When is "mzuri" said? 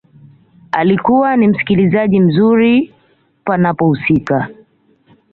2.19-2.93